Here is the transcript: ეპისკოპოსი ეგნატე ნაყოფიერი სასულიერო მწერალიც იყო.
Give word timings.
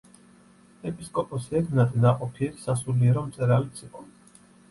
ეპისკოპოსი 0.91 1.59
ეგნატე 1.59 2.01
ნაყოფიერი 2.07 2.61
სასულიერო 2.63 3.23
მწერალიც 3.27 3.83
იყო. 3.89 4.05